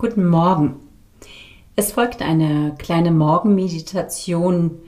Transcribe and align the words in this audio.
Guten 0.00 0.26
Morgen. 0.26 0.76
Es 1.76 1.92
folgt 1.92 2.22
eine 2.22 2.74
kleine 2.78 3.10
Morgenmeditation, 3.10 4.78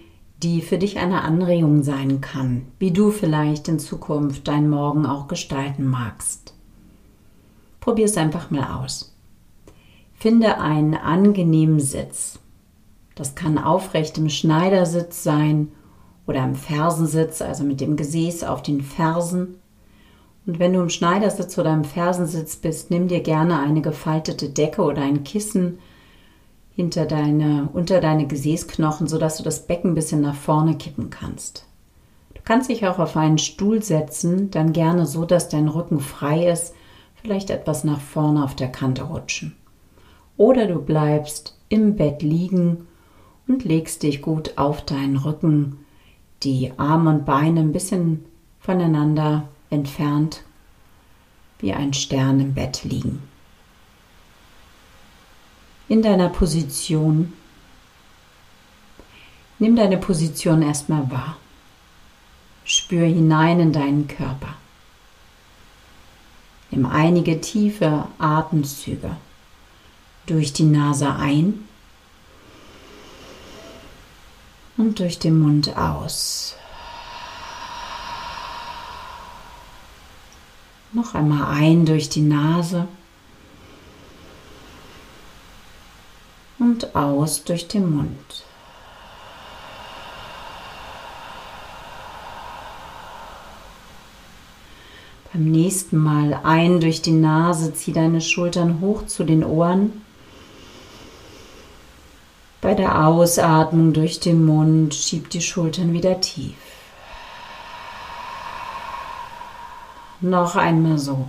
die 0.43 0.63
für 0.63 0.79
dich 0.79 1.01
eine 1.01 1.21
Anregung 1.21 1.83
sein 1.83 2.23
kann, 2.23 2.63
wie 2.79 2.93
du 2.93 3.11
vielleicht 3.11 3.69
in 3.69 3.79
Zukunft 3.79 4.49
deinen 4.49 4.71
Morgen 4.71 5.05
auch 5.05 5.29
gestalten 5.29 5.85
magst. 5.85 6.55
Probier 7.81 8.07
es 8.07 8.17
einfach 8.17 8.51
mal 8.51 8.83
aus. 8.83 9.15
Finde 10.15 10.59
einen 10.59 10.95
angenehmen 10.95 11.79
Sitz. 11.79 12.39
Das 13.15 13.35
kann 13.35 13.59
aufrecht 13.59 14.17
im 14.17 14.31
Schneidersitz 14.31 15.23
sein 15.23 15.69
oder 16.27 16.43
im 16.43 16.55
Fersensitz, 16.55 17.43
also 17.43 17.65
mit 17.65 17.83
dem 17.83 17.97
Gesäß 17.97 18.45
auf 18.45 18.63
den 18.63 18.81
Fersen 18.81 19.57
und 20.47 20.59
wenn 20.59 20.73
du 20.73 20.81
im 20.81 20.89
Schneidersitz 20.89 21.57
oder 21.57 21.73
im 21.73 21.85
Fersensitz 21.85 22.57
bist, 22.57 22.91
nimm 22.91 23.09
dir 23.09 23.21
gerne 23.21 23.61
eine 23.61 23.81
gefaltete 23.81 24.49
Decke 24.49 24.83
oder 24.83 25.03
ein 25.03 25.23
Kissen 25.23 25.79
hinter 26.75 27.07
deine, 27.07 27.69
unter 27.73 28.01
deine 28.01 28.27
Gesäßknochen, 28.27 29.07
sodass 29.07 29.37
du 29.37 29.45
das 29.45 29.67
Becken 29.67 29.93
ein 29.93 29.95
bisschen 29.95 30.21
nach 30.21 30.35
vorne 30.35 30.77
kippen 30.77 31.11
kannst. 31.11 31.67
Du 32.35 32.41
kannst 32.45 32.71
dich 32.71 32.87
auch 32.87 32.99
auf 32.99 33.17
einen 33.17 33.39
Stuhl 33.39 33.83
setzen, 33.83 34.51
dann 34.51 34.73
gerne 34.73 35.07
so, 35.07 35.25
dass 35.25 35.49
dein 35.49 35.69
Rücken 35.69 36.01
frei 36.01 36.51
ist, 36.51 36.75
vielleicht 37.15 37.51
etwas 37.51 37.85
nach 37.85 38.01
vorne 38.01 38.43
auf 38.43 38.57
der 38.57 38.73
Kante 38.73 39.05
rutschen. 39.05 39.55
Oder 40.37 40.67
du 40.67 40.81
bleibst 40.81 41.57
im 41.69 41.95
Bett 41.95 42.23
liegen 42.23 42.89
und 43.47 43.65
legst 43.65 44.03
dich 44.03 44.23
gut 44.23 44.55
auf 44.57 44.85
deinen 44.85 45.19
Rücken, 45.19 45.85
die 46.43 46.73
Arme 46.79 47.11
und 47.11 47.25
Beine 47.27 47.61
ein 47.61 47.73
bisschen 47.73 48.25
voneinander 48.59 49.49
entfernt 49.73 50.43
wie 51.59 51.73
ein 51.73 51.93
Stern 51.95 52.41
im 52.41 52.55
Bett 52.55 52.85
liegen. 52.85 53.23
In 55.89 56.03
deiner 56.03 56.29
Position, 56.29 57.33
nimm 59.59 59.77
deine 59.77 59.99
Position 59.99 60.63
erstmal 60.63 61.11
wahr. 61.11 61.37
Spür 62.65 63.07
hinein 63.07 63.61
in 63.61 63.73
deinen 63.73 64.09
Körper. 64.09 64.55
Nimm 66.71 66.87
einige 66.87 67.41
tiefe 67.41 68.07
Atemzüge 68.19 69.17
durch 70.27 70.53
die 70.53 70.65
Nase 70.65 71.15
ein 71.15 71.69
und 74.77 74.99
durch 74.99 75.19
den 75.19 75.39
Mund 75.39 75.77
aus. 75.77 76.57
Noch 80.95 81.15
einmal 81.15 81.57
ein 81.59 81.87
durch 81.87 82.11
die 82.11 82.21
Nase 82.21 82.87
und 86.59 86.95
aus 86.95 87.45
durch 87.45 87.67
den 87.67 87.97
Mund. 87.97 88.45
Beim 95.33 95.51
nächsten 95.51 95.97
Mal 95.97 96.39
ein 96.43 96.81
durch 96.81 97.01
die 97.01 97.13
Nase, 97.13 97.73
zieh 97.73 97.95
deine 97.95 98.21
Schultern 98.21 98.83
hoch 98.83 99.07
zu 99.07 99.25
den 99.25 99.45
Ohren. 99.45 100.03
Bei 102.61 102.75
der 102.75 103.07
Ausatmung 103.07 103.95
durch 103.95 104.21
den 104.21 104.45
Mund 104.45 104.95
schieb 104.95 105.31
die 105.31 105.41
Schultern 105.41 105.95
wieder 105.95 106.21
tief. 106.21 106.72
Noch 110.23 110.55
einmal 110.55 110.99
so. 110.99 111.27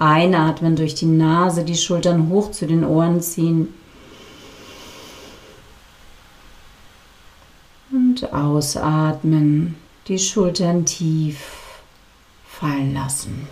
Einatmen 0.00 0.74
durch 0.74 0.96
die 0.96 1.06
Nase, 1.06 1.64
die 1.64 1.76
Schultern 1.76 2.28
hoch 2.28 2.50
zu 2.50 2.66
den 2.66 2.84
Ohren 2.84 3.20
ziehen. 3.20 3.72
Und 7.92 8.32
ausatmen, 8.32 9.76
die 10.08 10.18
Schultern 10.18 10.84
tief 10.84 11.38
fallen 12.44 12.92
lassen. 12.92 13.48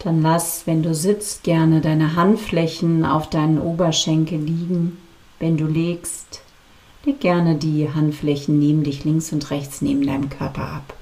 Dann 0.00 0.20
lass, 0.20 0.66
wenn 0.66 0.82
du 0.82 0.94
sitzt, 0.94 1.44
gerne 1.44 1.80
deine 1.80 2.14
Handflächen 2.14 3.06
auf 3.06 3.30
deinen 3.30 3.58
Oberschenkel 3.58 4.38
liegen. 4.38 4.98
Wenn 5.38 5.56
du 5.56 5.66
legst, 5.66 6.42
Leg 7.04 7.20
gerne 7.20 7.56
die 7.56 7.92
Handflächen 7.92 8.58
neben 8.58 8.84
dich 8.84 9.04
links 9.04 9.32
und 9.32 9.50
rechts 9.50 9.82
neben 9.82 10.06
deinem 10.06 10.30
Körper 10.30 10.68
ab. 10.68 10.94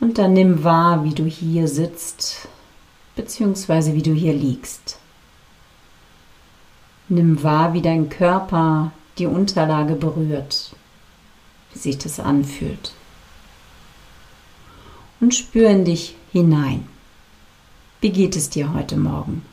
Und 0.00 0.18
dann 0.18 0.32
nimm 0.32 0.64
wahr, 0.64 1.04
wie 1.04 1.14
du 1.14 1.24
hier 1.24 1.68
sitzt, 1.68 2.48
beziehungsweise 3.14 3.94
wie 3.94 4.02
du 4.02 4.12
hier 4.12 4.32
liegst. 4.32 4.98
Nimm 7.08 7.44
wahr, 7.44 7.74
wie 7.74 7.82
dein 7.82 8.08
Körper 8.08 8.90
die 9.18 9.26
Unterlage 9.26 9.94
berührt, 9.94 10.74
wie 11.72 11.78
sich 11.78 11.98
das 11.98 12.18
anfühlt. 12.18 12.92
Und 15.20 15.34
spür 15.34 15.70
in 15.70 15.84
dich 15.84 16.16
hinein. 16.32 16.88
Wie 18.00 18.10
geht 18.10 18.34
es 18.34 18.50
dir 18.50 18.74
heute 18.74 18.96
Morgen? 18.96 19.44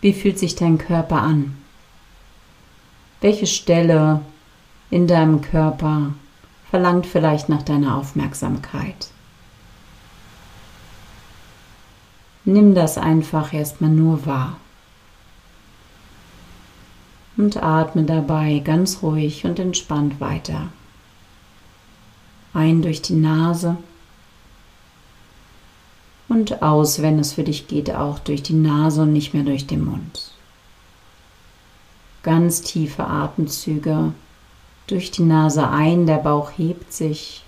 Wie 0.00 0.12
fühlt 0.12 0.40
sich 0.40 0.56
dein 0.56 0.78
Körper 0.78 1.22
an? 1.22 1.56
Welche 3.24 3.46
Stelle 3.46 4.20
in 4.90 5.06
deinem 5.06 5.40
Körper 5.40 6.12
verlangt 6.68 7.06
vielleicht 7.06 7.48
nach 7.48 7.62
deiner 7.62 7.96
Aufmerksamkeit? 7.96 9.08
Nimm 12.44 12.74
das 12.74 12.98
einfach 12.98 13.54
erstmal 13.54 13.88
nur 13.88 14.26
wahr. 14.26 14.58
Und 17.38 17.62
atme 17.62 18.02
dabei 18.02 18.58
ganz 18.58 19.02
ruhig 19.02 19.46
und 19.46 19.58
entspannt 19.58 20.20
weiter. 20.20 20.68
Ein 22.52 22.82
durch 22.82 23.00
die 23.00 23.14
Nase 23.14 23.78
und 26.28 26.60
aus, 26.60 27.00
wenn 27.00 27.18
es 27.18 27.32
für 27.32 27.44
dich 27.44 27.68
geht, 27.68 27.90
auch 27.90 28.18
durch 28.18 28.42
die 28.42 28.52
Nase 28.52 29.00
und 29.00 29.14
nicht 29.14 29.32
mehr 29.32 29.44
durch 29.44 29.66
den 29.66 29.82
Mund. 29.82 30.33
Ganz 32.24 32.62
tiefe 32.62 33.04
Atemzüge 33.06 34.14
durch 34.86 35.10
die 35.10 35.22
Nase 35.22 35.68
ein, 35.68 36.06
der 36.06 36.16
Bauch 36.16 36.52
hebt 36.56 36.92
sich. 36.92 37.44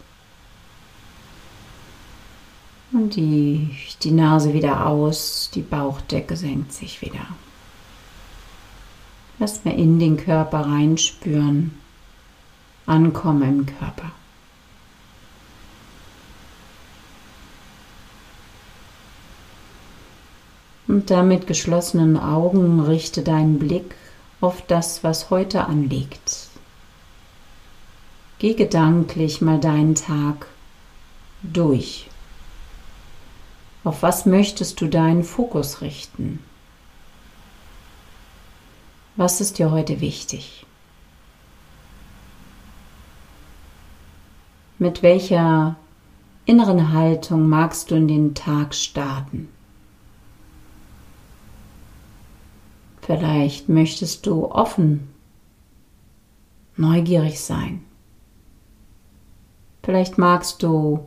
Und 2.93 3.17
die, 3.17 3.71
die 4.03 4.11
Nase 4.11 4.53
wieder 4.53 4.87
aus, 4.87 5.51
die 5.55 5.63
Bauchdecke 5.63 6.37
senkt 6.37 6.73
sich 6.73 7.01
wieder. 7.01 7.27
Lass 9.39 9.65
mir 9.65 9.75
in 9.75 9.99
den 9.99 10.19
Körper 10.19 10.61
reinspüren, 10.61 11.73
ankommen 12.85 13.43
im 13.43 13.67
Körper. 13.67 14.13
Und 20.87 21.11
damit 21.11 21.47
geschlossenen 21.47 22.19
Augen 22.19 22.81
richte 22.81 23.23
deinen 23.23 23.59
Blick 23.59 23.95
auf 24.41 24.63
das, 24.67 25.03
was 25.03 25.31
heute 25.31 25.65
anliegt. 25.65 26.49
Geh 28.39 28.55
gedanklich 28.55 29.41
mal 29.41 29.59
deinen 29.59 29.95
Tag 29.95 30.47
durch. 31.43 32.09
Auf 33.85 34.03
was 34.03 34.27
möchtest 34.27 34.81
du 34.81 34.89
deinen 34.89 35.25
Fokus 35.25 35.81
richten? 35.81 36.41
Was 39.15 39.41
ist 39.41 39.59
dir 39.59 39.71
heute 39.71 40.01
wichtig? 40.01 40.67
Mit 44.79 45.03
welcher 45.03 45.77
inneren 46.45 46.93
Haltung 46.93 47.49
magst 47.49 47.91
du 47.91 47.95
in 47.95 48.09
den 48.09 48.35
Tag 48.35 48.75
starten? 48.75 49.49
Vielleicht 53.07 53.69
möchtest 53.69 54.27
du 54.27 54.47
offen, 54.51 55.07
neugierig 56.77 57.41
sein. 57.41 57.85
Vielleicht 59.85 60.19
magst 60.19 60.61
du 60.65 61.07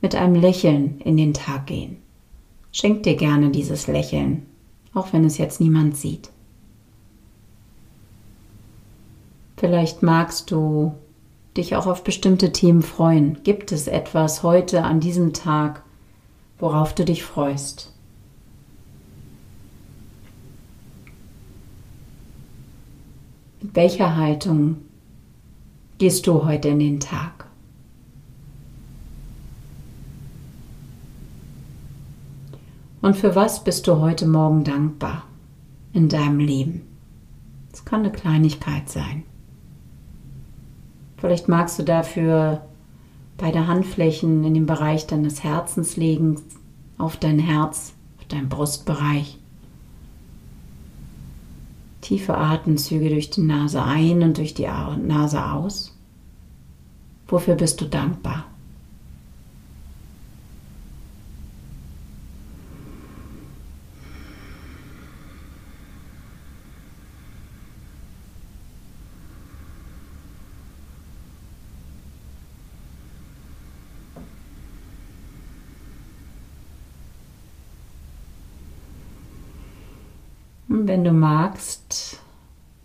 mit 0.00 0.14
einem 0.14 0.36
Lächeln 0.36 1.00
in 1.00 1.16
den 1.16 1.34
Tag 1.34 1.66
gehen. 1.66 1.96
Schenk 2.70 3.02
dir 3.02 3.16
gerne 3.16 3.50
dieses 3.50 3.88
Lächeln, 3.88 4.46
auch 4.94 5.12
wenn 5.12 5.24
es 5.24 5.36
jetzt 5.36 5.60
niemand 5.60 5.96
sieht. 5.96 6.30
Vielleicht 9.56 10.04
magst 10.04 10.52
du 10.52 10.94
dich 11.56 11.74
auch 11.74 11.88
auf 11.88 12.04
bestimmte 12.04 12.52
Themen 12.52 12.82
freuen. 12.82 13.42
Gibt 13.42 13.72
es 13.72 13.88
etwas 13.88 14.44
heute 14.44 14.84
an 14.84 15.00
diesem 15.00 15.32
Tag, 15.32 15.82
worauf 16.60 16.94
du 16.94 17.04
dich 17.04 17.24
freust? 17.24 17.93
Welcher 23.72 24.14
Haltung 24.16 24.76
gehst 25.96 26.26
du 26.26 26.44
heute 26.44 26.68
in 26.68 26.80
den 26.80 27.00
Tag? 27.00 27.46
Und 33.00 33.16
für 33.16 33.34
was 33.34 33.64
bist 33.64 33.86
du 33.86 34.00
heute 34.00 34.26
Morgen 34.26 34.64
dankbar 34.64 35.24
in 35.94 36.10
deinem 36.10 36.40
Leben? 36.40 36.82
Es 37.72 37.86
kann 37.86 38.00
eine 38.00 38.12
Kleinigkeit 38.12 38.90
sein. 38.90 39.22
Vielleicht 41.16 41.48
magst 41.48 41.78
du 41.78 41.84
dafür 41.84 42.66
beide 43.38 43.66
Handflächen 43.66 44.44
in 44.44 44.52
den 44.52 44.66
Bereich 44.66 45.06
deines 45.06 45.42
Herzens 45.42 45.96
legen, 45.96 46.38
auf 46.98 47.16
dein 47.16 47.38
Herz, 47.38 47.94
auf 48.18 48.26
deinen 48.26 48.50
Brustbereich. 48.50 49.38
Tiefe 52.04 52.36
Atemzüge 52.36 53.08
durch 53.08 53.30
die 53.30 53.40
Nase 53.40 53.82
ein 53.82 54.22
und 54.22 54.36
durch 54.36 54.52
die 54.52 54.66
Nase 54.66 55.42
aus. 55.42 55.98
Wofür 57.26 57.54
bist 57.54 57.80
du 57.80 57.86
dankbar? 57.86 58.44
Und 80.63 80.63
wenn 80.82 81.04
du 81.04 81.12
magst, 81.12 82.20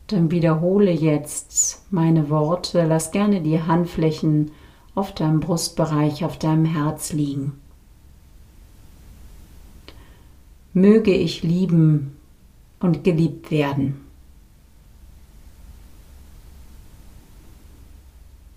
dann 0.08 0.32
wiederhole 0.32 0.92
jetzt 0.92 1.92
meine 1.92 2.30
Worte. 2.30 2.86
Lass 2.86 3.12
gerne 3.12 3.42
die 3.42 3.62
Handflächen 3.62 4.52
auf 4.96 5.14
deinem 5.14 5.40
Brustbereich, 5.40 6.24
auf 6.24 6.38
deinem 6.38 6.66
Herz 6.66 7.14
liegen. 7.14 7.60
Möge 10.74 11.14
ich 11.14 11.42
lieben 11.44 12.16
und 12.80 13.04
geliebt 13.04 13.50
werden. 13.50 14.02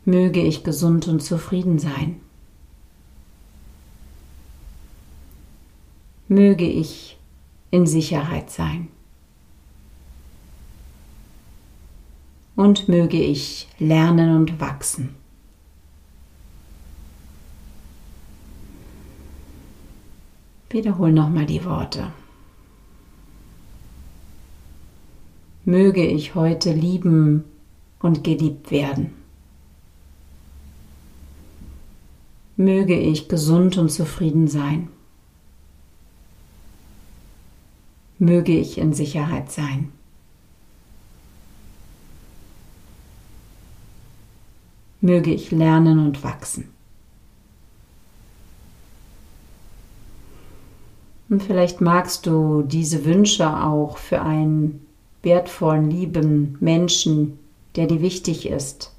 Möge 0.05 0.43
ich 0.43 0.65
gesund 0.65 1.09
und 1.09 1.23
zufrieden 1.23 1.79
sein. 1.79 2.21
Möge 6.29 6.67
ich 6.67 7.19
in 7.71 7.87
Sicherheit 7.87 8.51
sein. 8.51 8.89
Und 12.63 12.89
möge 12.89 13.21
ich 13.21 13.67
lernen 13.81 14.37
und 14.37 14.61
wachsen. 14.61 15.17
Wiederhol 20.71 21.11
nochmal 21.13 21.45
die 21.45 21.65
Worte. 21.65 22.13
Möge 25.65 26.07
ich 26.07 26.37
heute 26.37 26.73
lieben 26.73 27.43
und 27.99 28.23
geliebt 28.23 28.71
werden. 28.71 29.13
Möge 32.57 32.97
ich 32.97 33.29
gesund 33.29 33.77
und 33.77 33.91
zufrieden 33.91 34.47
sein. 34.47 34.89
Möge 38.21 38.57
ich 38.57 38.79
in 38.79 38.93
Sicherheit 38.93 39.51
sein. 39.51 39.91
Möge 45.03 45.33
ich 45.33 45.51
lernen 45.51 45.99
und 45.99 46.25
wachsen. 46.25 46.69
Und 51.29 51.43
vielleicht 51.43 51.81
magst 51.81 52.27
du 52.27 52.63
diese 52.63 53.05
Wünsche 53.05 53.49
auch 53.63 53.99
für 53.99 54.23
einen 54.23 54.87
wertvollen, 55.23 55.91
lieben 55.91 56.57
Menschen, 56.61 57.39
der 57.75 57.87
dir 57.87 58.01
wichtig 58.01 58.49
ist. 58.49 58.95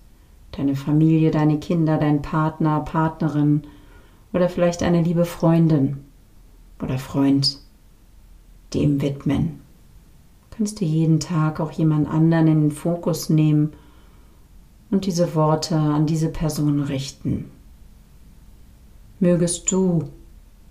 Deine 0.51 0.75
Familie, 0.75 1.31
deine 1.31 1.59
Kinder, 1.59 1.97
dein 1.97 2.21
Partner, 2.21 2.81
Partnerin 2.81 3.63
oder 4.33 4.49
vielleicht 4.49 4.83
eine 4.83 5.01
liebe 5.01 5.25
Freundin 5.25 6.03
oder 6.81 6.97
Freund 6.97 7.59
dem 8.73 9.01
widmen. 9.01 9.59
Kannst 10.49 10.81
du 10.81 10.85
jeden 10.85 11.19
Tag 11.19 11.59
auch 11.59 11.71
jemand 11.71 12.07
anderen 12.07 12.47
in 12.47 12.61
den 12.61 12.71
Fokus 12.71 13.29
nehmen 13.29 13.73
und 14.93 15.07
diese 15.07 15.33
Worte 15.33 15.75
an 15.75 16.05
diese 16.05 16.29
Person 16.29 16.79
richten. 16.79 17.49
Mögest 19.19 19.71
du 19.71 20.11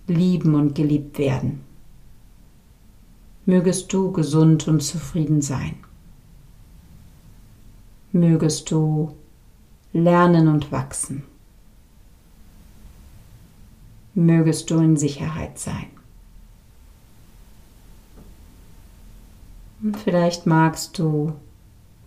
lieben 0.06 0.54
und 0.54 0.76
geliebt 0.76 1.18
werden. 1.18 1.62
Mögest 3.46 3.92
du 3.92 4.12
gesund 4.12 4.68
und 4.68 4.80
zufrieden 4.80 5.42
sein. 5.42 5.74
Mögest 8.12 8.70
du 8.70 9.16
lernen 9.92 10.46
und 10.46 10.70
wachsen. 10.70 11.24
Mögest 14.14 14.70
du 14.70 14.78
in 14.78 14.96
Sicherheit 14.96 15.58
sein. 15.58 15.86
Und 19.82 19.96
vielleicht 19.98 20.46
magst 20.46 20.96
du 20.96 21.32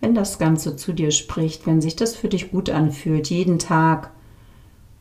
wenn 0.06 0.14
das 0.14 0.38
Ganze 0.38 0.76
zu 0.76 0.92
dir 0.92 1.10
spricht, 1.10 1.66
wenn 1.66 1.80
sich 1.80 1.96
das 1.96 2.14
für 2.14 2.28
dich 2.28 2.52
gut 2.52 2.70
anfühlt, 2.70 3.28
jeden 3.28 3.58
Tag 3.58 4.12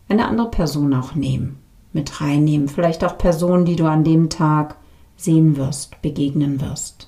eine 0.10 0.28
andere 0.28 0.50
Person 0.50 0.96
auch 0.96 1.14
nehmen, 1.14 1.60
mit 1.94 2.22
reinnehmen, 2.22 2.68
vielleicht 2.68 3.04
auch 3.04 3.16
Personen, 3.16 3.66
die 3.66 3.76
du 3.76 3.86
an 3.86 4.04
dem 4.04 4.32
Tag 4.32 4.78
sehen 5.16 5.58
wirst, 5.58 6.02
begegnen 6.02 6.60
wirst. 6.60 7.08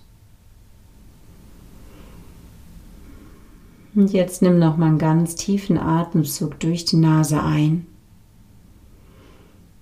Und 3.96 4.14
jetzt 4.14 4.44
nimm 4.44 4.60
noch 4.60 4.78
mal 4.78 4.90
einen 4.90 5.00
ganz 5.00 5.34
tiefen 5.34 5.80
Atemzug 5.80 6.60
durch 6.60 6.86
die 6.86 6.98
Nase 6.98 7.42
ein 7.42 7.88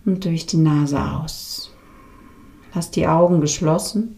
und 0.06 0.24
durch 0.24 0.46
die 0.46 0.56
Nase 0.56 1.04
aus. 1.04 1.70
Lass 2.74 2.92
die 2.92 3.08
Augen 3.10 3.42
geschlossen 3.42 4.16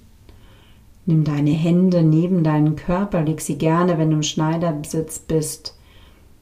Nimm 1.07 1.23
deine 1.23 1.51
Hände 1.51 2.03
neben 2.03 2.43
deinen 2.43 2.75
Körper, 2.75 3.21
leg 3.23 3.39
sie 3.39 3.57
gerne, 3.57 3.97
wenn 3.97 4.09
du 4.09 4.17
im 4.17 4.23
Schneidersitz 4.23 5.19
bist, 5.19 5.73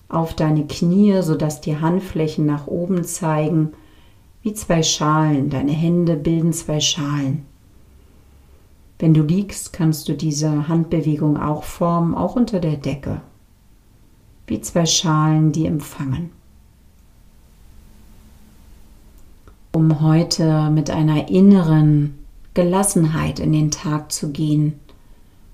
auf 0.10 0.34
deine 0.34 0.66
Knie, 0.66 1.22
sodass 1.22 1.62
die 1.62 1.78
Handflächen 1.78 2.48
nach 2.48 2.66
oben 2.66 3.04
zeigen, 3.04 3.74
wie 4.42 4.54
zwei 4.54 4.82
Schalen. 4.82 5.52
Deine 5.52 5.72
Hände 5.72 6.16
bilden 6.16 6.52
zwei 6.52 6.80
Schalen. 6.80 7.46
Wenn 8.98 9.14
du 9.14 9.22
liegst, 9.22 9.72
kannst 9.72 10.10
du 10.10 10.14
diese 10.14 10.68
Handbewegung 10.68 11.38
auch 11.38 11.64
formen, 11.64 12.16
auch 12.16 12.36
unter 12.36 12.60
der 12.60 12.78
Decke, 12.78 13.22
wie 14.48 14.62
zwei 14.62 14.88
Schalen, 14.88 15.52
die 15.52 15.68
empfangen. 15.68 16.32
Um 19.74 20.02
heute 20.02 20.72
mit 20.72 20.90
einer 20.90 21.30
inneren 21.30 22.25
Gelassenheit 22.56 23.40
in 23.40 23.52
den 23.52 23.70
Tag 23.70 24.12
zu 24.12 24.32
gehen, 24.32 24.80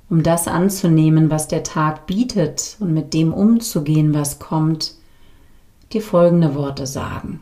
um 0.10 0.24
das 0.24 0.48
anzunehmen, 0.48 1.30
was 1.32 1.48
der 1.48 1.64
Tag 1.64 2.06
bietet 2.06 2.78
und 2.80 2.94
mit 2.94 3.14
dem 3.14 3.34
umzugehen, 3.34 4.14
was 4.14 4.40
kommt, 4.40 4.94
dir 5.92 6.02
folgende 6.02 6.56
Worte 6.56 6.86
sagen. 6.86 7.42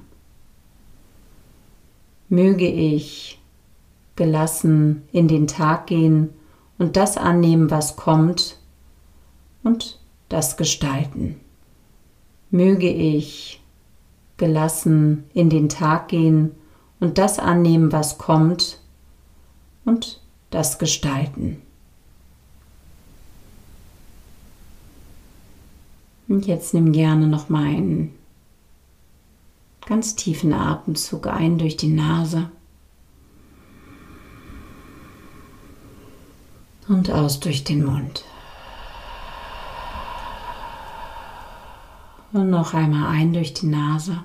Möge 2.29 2.67
ich 2.67 3.39
gelassen 4.15 5.03
in 5.11 5.27
den 5.27 5.47
Tag 5.47 5.87
gehen 5.87 6.29
und 6.77 6.95
das 6.95 7.17
annehmen, 7.17 7.69
was 7.69 7.97
kommt 7.97 8.57
und 9.63 9.99
das 10.29 10.55
gestalten. 10.55 11.35
Möge 12.49 12.89
ich 12.89 13.61
gelassen 14.37 15.25
in 15.33 15.49
den 15.49 15.67
Tag 15.67 16.07
gehen 16.07 16.51
und 17.01 17.17
das 17.17 17.39
annehmen, 17.39 17.91
was 17.91 18.17
kommt 18.17 18.79
und 19.85 20.21
das 20.49 20.79
Gestalten. 20.79 21.61
Und 26.27 26.45
jetzt 26.45 26.73
nimm 26.73 26.91
gerne 26.91 27.27
noch 27.27 27.49
mal 27.49 27.65
einen 27.65 28.13
ganz 29.85 30.15
tiefen 30.15 30.53
Atemzug 30.53 31.25
ein 31.25 31.57
durch 31.57 31.75
die 31.75 31.87
Nase 31.87 32.51
und 36.87 37.09
aus 37.09 37.39
durch 37.39 37.63
den 37.63 37.83
Mund. 37.83 38.23
Und 42.31 42.51
noch 42.51 42.75
einmal 42.75 43.07
ein 43.07 43.33
durch 43.33 43.55
die 43.55 43.65
Nase. 43.65 44.23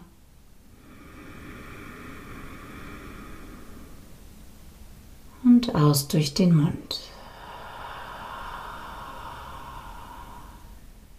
Und 5.68 5.74
aus 5.74 6.08
durch 6.08 6.34
den 6.34 6.54
Mund. 6.56 7.00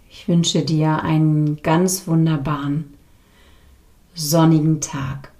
Ich 0.09 0.27
wünsche 0.27 0.63
dir 0.63 1.03
einen 1.03 1.61
ganz 1.61 2.07
wunderbaren 2.07 2.93
sonnigen 4.13 4.81
Tag. 4.81 5.31